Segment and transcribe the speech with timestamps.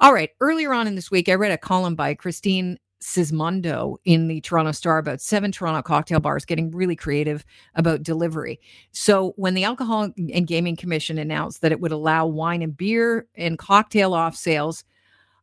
[0.00, 0.30] All right.
[0.40, 4.70] Earlier on in this week, I read a column by Christine Sismondo in the Toronto
[4.70, 8.60] Star about seven Toronto cocktail bars getting really creative about delivery.
[8.92, 13.26] So, when the Alcohol and Gaming Commission announced that it would allow wine and beer
[13.34, 14.84] and cocktail off sales,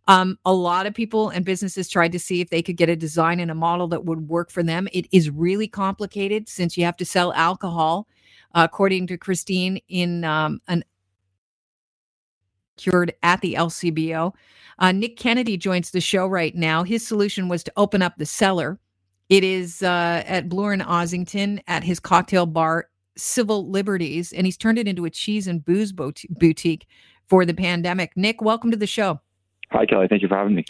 [0.07, 2.95] um, a lot of people and businesses tried to see if they could get a
[2.95, 4.87] design and a model that would work for them.
[4.93, 8.07] It is really complicated since you have to sell alcohol,
[8.53, 10.85] uh, according to Christine, in um, an
[12.77, 14.33] cured at the LCBO.
[14.79, 16.83] Uh, Nick Kennedy joins the show right now.
[16.83, 18.79] His solution was to open up the cellar.
[19.29, 24.57] It is uh, at Bloor and Ossington at his cocktail bar, Civil Liberties, and he's
[24.57, 26.87] turned it into a cheese and booze boutique
[27.27, 28.11] for the pandemic.
[28.15, 29.19] Nick, welcome to the show.
[29.71, 30.07] Hi, Kelly.
[30.07, 30.65] Thank you for having me.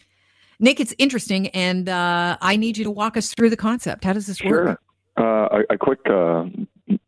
[0.59, 4.05] Nick, it's interesting, and uh, I need you to walk us through the concept.
[4.05, 4.65] How does this sure.
[4.65, 4.81] work?
[5.17, 5.23] Uh,
[5.69, 6.45] a, a, quick uh,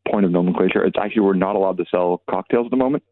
[0.10, 0.84] point of nomenclature.
[0.84, 3.04] It's actually we're not allowed to sell cocktails at the moment.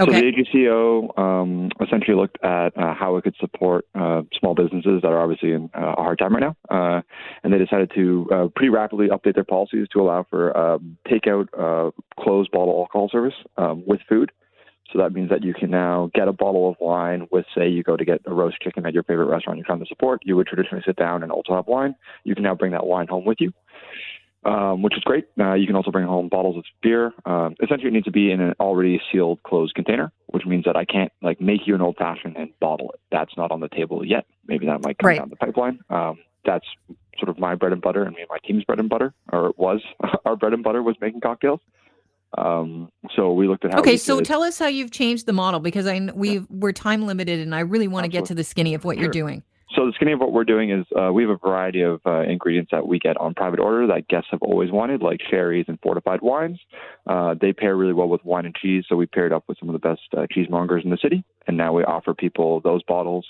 [0.00, 0.04] Okay.
[0.04, 5.02] So the AGCO um, essentially looked at uh, how it could support uh, small businesses
[5.02, 7.02] that are obviously in uh, a hard time right now, uh,
[7.42, 11.48] and they decided to uh, pretty rapidly update their policies to allow for um, takeout
[11.58, 14.32] uh, closed bottle alcohol service um, with food.
[14.92, 17.84] So that means that you can now get a bottle of wine with, say, you
[17.84, 20.20] go to get a roast chicken at your favorite restaurant you're trying to support.
[20.24, 21.94] You would traditionally sit down and also have wine.
[22.24, 23.52] You can now bring that wine home with you
[24.44, 25.26] um, which is great.
[25.38, 27.12] Uh, you can also bring home bottles of beer.
[27.26, 30.76] Um, essentially, it needs to be in an already sealed, closed container, which means that
[30.76, 33.00] I can't like make you an old fashioned and bottle it.
[33.10, 34.26] That's not on the table yet.
[34.46, 35.18] Maybe that might come right.
[35.18, 35.80] down the pipeline.
[35.90, 36.64] Um, that's
[37.18, 39.50] sort of my bread and butter, and me and my team's bread and butter, or
[39.50, 39.82] it was
[40.24, 41.60] our bread and butter was making cocktails.
[42.38, 43.80] Um, so we looked at how.
[43.80, 46.40] Okay, so could, tell us how you've changed the model because I we yeah.
[46.48, 49.04] we're time limited, and I really want to get to the skinny of what sure.
[49.04, 49.42] you're doing.
[49.76, 52.22] So the skinny of what we're doing is uh, we have a variety of uh,
[52.22, 55.78] ingredients that we get on private order that guests have always wanted, like sherries and
[55.80, 56.58] fortified wines.
[57.06, 59.68] Uh, they pair really well with wine and cheese, so we paired up with some
[59.68, 63.24] of the best uh, cheesemongers in the city, and now we offer people those bottles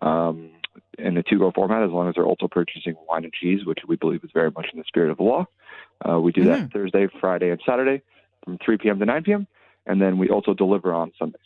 [0.00, 0.50] um,
[0.98, 3.96] in the to-go format as long as they're also purchasing wine and cheese, which we
[3.96, 5.46] believe is very much in the spirit of the law.
[6.06, 6.50] Uh, we do mm-hmm.
[6.50, 8.02] that Thursday, Friday, and Saturday
[8.44, 8.98] from 3 p.m.
[8.98, 9.46] to 9 p.m.,
[9.86, 11.40] and then we also deliver on Sundays.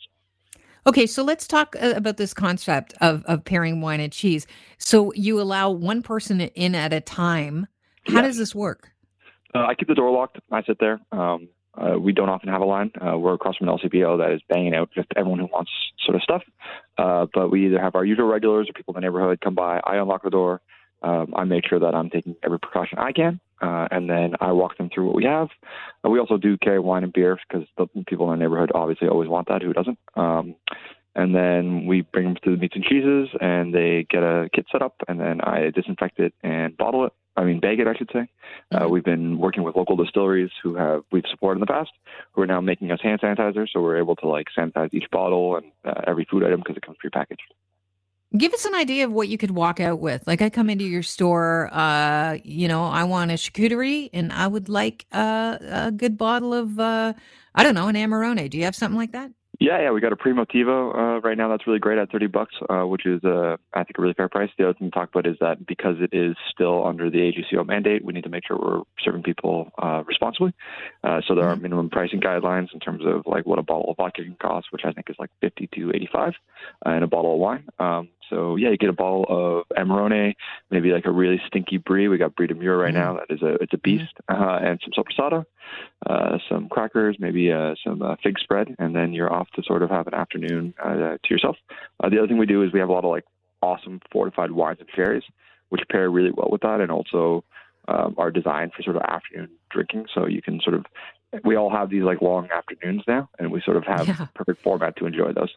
[0.85, 4.45] Okay, so let's talk uh, about this concept of, of pairing wine and cheese.
[4.77, 7.67] So you allow one person in at a time.
[8.07, 8.25] How yes.
[8.25, 8.91] does this work?
[9.55, 10.39] Uh, I keep the door locked.
[10.51, 10.99] I sit there.
[11.11, 12.91] Um, uh, we don't often have a line.
[12.99, 15.71] Uh, we're across from an LCBO that is banging out just everyone who wants
[16.05, 16.43] sort of stuff.
[16.97, 19.79] Uh, but we either have our usual regulars or people in the neighborhood come by.
[19.83, 20.61] I unlock the door.
[21.03, 24.51] Um, I make sure that I'm taking every precaution I can, uh, and then I
[24.53, 25.49] walk them through what we have.
[26.05, 29.07] Uh, we also do carry wine and beer because the people in our neighborhood obviously
[29.07, 29.61] always want that.
[29.61, 29.99] Who doesn't?
[30.15, 30.55] Um,
[31.15, 34.65] and then we bring them to the meats and cheeses, and they get a kit
[34.71, 37.13] set up, and then I disinfect it and bottle it.
[37.35, 38.27] I mean, bag it, I should say.
[38.71, 38.91] Uh, mm-hmm.
[38.91, 41.91] We've been working with local distilleries who have we've supported in the past,
[42.31, 45.57] who are now making us hand sanitizer, so we're able to like sanitize each bottle
[45.57, 47.37] and uh, every food item because it comes prepackaged.
[48.35, 50.25] Give us an idea of what you could walk out with.
[50.25, 54.47] Like I come into your store, uh, you know, I want a charcuterie and I
[54.47, 57.13] would like uh, a good bottle of, uh,
[57.53, 58.49] I don't know, an Amarone.
[58.49, 59.31] Do you have something like that?
[59.59, 61.47] Yeah, yeah, we got a Primitivo uh, right now.
[61.47, 64.27] That's really great at thirty bucks, uh, which is uh, I think a really fair
[64.27, 64.49] price.
[64.57, 67.65] The other thing to talk about is that because it is still under the AGCO
[67.65, 70.53] mandate, we need to make sure we're serving people uh, responsibly.
[71.03, 71.63] Uh, so there are mm-hmm.
[71.63, 74.81] minimum pricing guidelines in terms of like what a bottle of vodka can cost, which
[74.85, 76.33] I think is like fifty to eighty five,
[76.85, 77.65] uh, and a bottle of wine.
[77.77, 80.33] Um, so yeah, you get a bottle of Amarone,
[80.71, 82.07] maybe like a really stinky brie.
[82.07, 83.15] We got Brie de Meaux right mm-hmm.
[83.15, 83.19] now.
[83.19, 85.45] That is a it's a beast, uh, and some sopressata,
[86.07, 89.83] uh, some crackers, maybe uh, some uh, fig spread, and then you're off to sort
[89.83, 91.57] of have an afternoon uh, to yourself.
[92.03, 93.25] Uh, the other thing we do is we have a lot of like
[93.61, 95.23] awesome fortified wines and sherries,
[95.69, 97.43] which pair really well with that, and also
[97.87, 100.07] um, are designed for sort of afternoon drinking.
[100.13, 100.85] So you can sort of
[101.43, 104.25] we all have these like long afternoons now, and we sort of have yeah.
[104.33, 105.53] perfect format to enjoy those.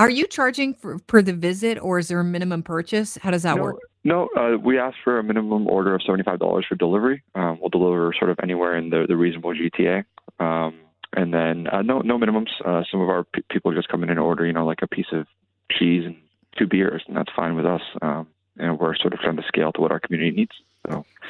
[0.00, 3.18] Are you charging for per the visit, or is there a minimum purchase?
[3.20, 3.76] How does that no, work?
[4.02, 7.22] No, uh, we ask for a minimum order of seventy five dollars for delivery.
[7.34, 10.04] Um, we'll deliver sort of anywhere in the, the reasonable GTA,
[10.38, 10.80] um,
[11.12, 12.48] and then uh, no no minimums.
[12.64, 14.88] Uh, some of our p- people just come in and order, you know, like a
[14.88, 15.26] piece of
[15.70, 16.16] cheese and
[16.58, 17.82] two beers, and that's fine with us.
[18.00, 18.26] Um,
[18.56, 20.52] and we're sort of trying to scale to what our community needs.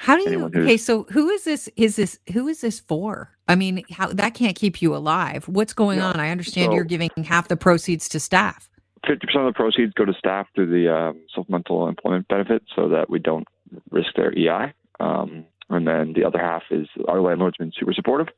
[0.00, 0.44] How do you?
[0.46, 1.68] Okay, so who is this?
[1.76, 3.30] Is this who is this for?
[3.48, 5.46] I mean, how that can't keep you alive.
[5.46, 6.06] What's going yeah.
[6.06, 6.18] on?
[6.18, 8.70] I understand so, you're giving half the proceeds to staff.
[9.06, 12.88] Fifty percent of the proceeds go to staff through the um, supplemental employment benefit, so
[12.88, 13.46] that we don't
[13.90, 14.72] risk their EI.
[15.00, 18.28] Um, and then the other half is our landlord's been super supportive.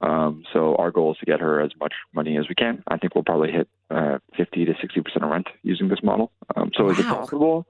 [0.00, 2.82] Um, so our goal is to get her as much money as we can.
[2.88, 6.32] I think we'll probably hit uh, 50 to 60 percent of rent using this model.
[6.56, 6.90] Um, so wow.
[6.90, 7.66] is it profitable?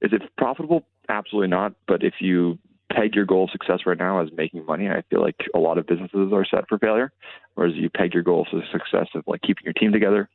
[0.00, 0.84] Is it profitable?
[1.10, 1.74] Absolutely not.
[1.86, 2.58] But if you
[2.92, 5.78] peg your goal of success right now as making money, I feel like a lot
[5.78, 7.12] of businesses are set for failure.
[7.54, 10.28] Whereas you peg your goal of success of like keeping your team together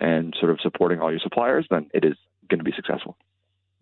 [0.00, 2.14] and sort of supporting all your suppliers, then it is
[2.48, 3.16] going to be successful.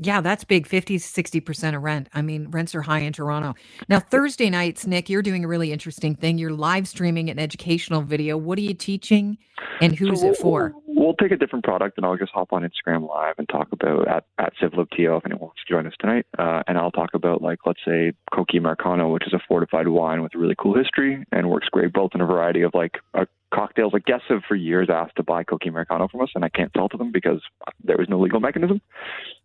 [0.00, 2.08] Yeah, that's big 50 60% of rent.
[2.14, 3.54] I mean, rents are high in Toronto.
[3.88, 6.38] Now, Thursday nights, Nick, you're doing a really interesting thing.
[6.38, 8.36] You're live streaming an educational video.
[8.36, 9.38] What are you teaching
[9.80, 10.72] and who's it for?
[10.98, 14.06] We'll, take a different product and I'll just hop on Instagram live and talk about
[14.06, 16.26] at, at CivLibTO if anyone wants to join us tonight.
[16.38, 20.22] Uh, and I'll talk about, like, let's say Cocchi Americano, which is a fortified wine
[20.22, 23.26] with a really cool history and works great both in a variety of like a
[23.52, 23.92] cocktails.
[23.92, 26.70] Like guests have for years asked to buy Cocchi Americano from us, and I can't
[26.76, 27.40] sell to them because
[27.82, 28.80] there was no legal mechanism.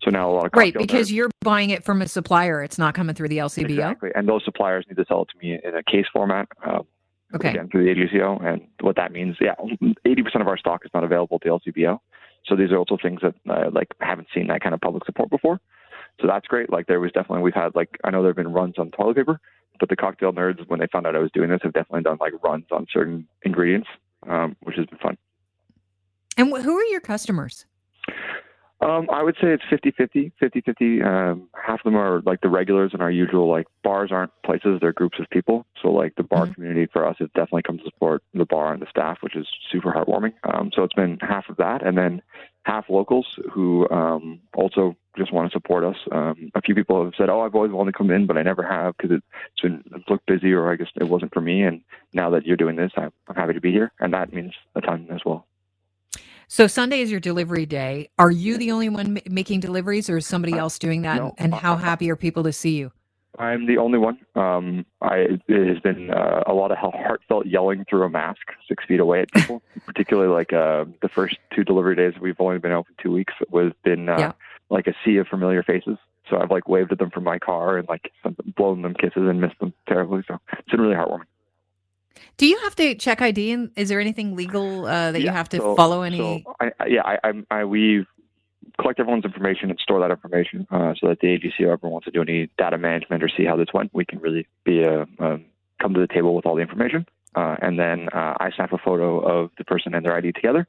[0.03, 2.61] So now a lot of right because are, you're buying it from a supplier.
[2.61, 3.69] It's not coming through the LCBO.
[3.69, 6.47] Exactly, and those suppliers need to sell it to me in a case format.
[6.65, 6.79] Uh,
[7.35, 7.50] okay.
[7.50, 9.56] Again, through the AGCO, and what that means, yeah,
[10.06, 12.00] eighty percent of our stock is not available to LCBO.
[12.45, 15.30] So these are also things that uh, like haven't seen that kind of public support
[15.30, 15.59] before.
[16.21, 16.69] So that's great.
[16.69, 19.15] Like there was definitely we've had like I know there have been runs on toilet
[19.15, 19.39] paper,
[19.80, 22.18] but the cocktail nerds when they found out I was doing this have definitely done
[22.19, 23.88] like runs on certain ingredients,
[24.27, 25.18] um, which has been fun.
[26.38, 27.65] And wh- who are your customers?
[28.83, 31.06] Um, I would say it's 50-50, 50-50.
[31.06, 34.80] Um, half of them are like the regulars and our usual, like bars aren't places,
[34.81, 35.65] they're groups of people.
[35.81, 36.53] So like the bar mm-hmm.
[36.53, 39.47] community for us, it definitely comes to support the bar and the staff, which is
[39.71, 40.33] super heartwarming.
[40.44, 41.85] Um, so it's been half of that.
[41.85, 42.21] And then
[42.63, 45.97] half locals who um, also just want to support us.
[46.12, 48.41] Um, a few people have said, "Oh, I've always wanted to come in, but I
[48.41, 51.63] never have because it's been it's looked busy, or I guess it wasn't for me."
[51.63, 51.81] And
[52.13, 54.81] now that you're doing this, I'm, I'm happy to be here, and that means a
[54.81, 55.45] ton as well.
[56.48, 58.10] So Sunday is your delivery day.
[58.19, 61.18] Are you the only one making deliveries, or is somebody else doing that?
[61.18, 62.92] No, and how happy are people to see you?
[63.40, 64.19] I'm the only one.
[64.36, 68.84] Um, I, it has been uh, a lot of heartfelt yelling through a mask six
[68.86, 69.63] feet away at people.
[69.86, 72.13] particularly like uh, the first two delivery days.
[72.22, 73.34] We've only been open two weeks.
[73.42, 74.31] It was been uh, yeah.
[74.69, 75.98] like a sea of familiar faces.
[76.30, 78.12] So I've like waved at them from my car and like
[78.56, 80.24] blown them kisses and missed them terribly.
[80.28, 81.25] So it's been really heartwarming.
[82.38, 83.51] Do you have to check ID?
[83.51, 86.01] And is there anything legal uh, that yeah, you have to so, follow?
[86.01, 86.44] Any?
[86.45, 88.06] So I, yeah, I, I, I, we
[88.80, 92.12] collect everyone's information and store that information uh, so that the AGC, ever wants to
[92.12, 95.39] do any data management or see how this went, we can really be a, a
[95.81, 97.06] come to the table with all the information.
[97.36, 100.68] Uh, and then uh, I snap a photo of the person and their ID together,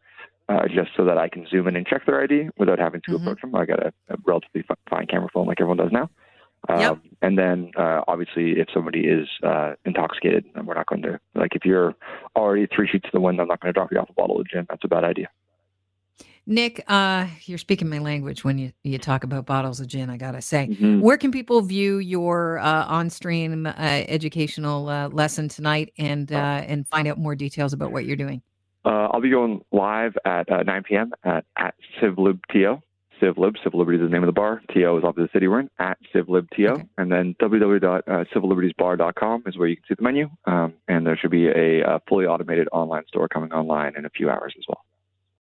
[0.49, 3.12] uh, just so that I can zoom in and check their ID without having to
[3.12, 3.23] mm-hmm.
[3.23, 3.55] approach them.
[3.55, 6.11] I got a, a relatively fine camera phone like everyone does now.
[6.69, 6.99] Um, yep.
[7.22, 11.55] And then, uh, obviously, if somebody is uh, intoxicated, then we're not going to like
[11.55, 11.94] if you're
[12.37, 14.40] already three sheets to the wind, I'm not going to drop you off a bottle
[14.40, 14.66] of gin.
[14.69, 15.28] That's a bad idea.
[16.46, 20.11] Nick, uh, you're speaking my language when you, you talk about bottles of gin.
[20.11, 21.00] I gotta say, mm-hmm.
[21.00, 27.08] where can people view your uh, on-stream uh, educational uh, lesson tonight and and find
[27.08, 28.43] out more details about what you're doing?
[28.84, 31.12] I'll be going live at 9 p.m.
[31.25, 32.82] at at CivLibTO.
[33.25, 33.56] CivLib.
[33.62, 34.62] Civil Liberties is the name of the bar.
[34.73, 36.71] TO is obviously the city we're in at CivLibTO.
[36.71, 36.85] Okay.
[36.99, 40.29] And then www.civilibertiesbar.com is where you can see the menu.
[40.47, 44.11] Um, and there should be a, a fully automated online store coming online in a
[44.11, 44.85] few hours as well.